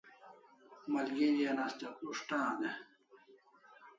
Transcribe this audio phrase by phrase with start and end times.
[0.93, 2.71] Malgeri an asta prus't an e?